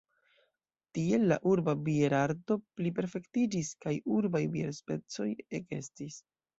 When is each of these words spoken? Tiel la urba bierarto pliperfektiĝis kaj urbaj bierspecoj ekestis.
Tiel 0.97 1.25
la 1.31 1.37
urba 1.51 1.75
bierarto 1.91 2.59
pliperfektiĝis 2.81 3.73
kaj 3.87 3.97
urbaj 4.19 4.45
bierspecoj 4.59 5.33
ekestis. 5.63 6.23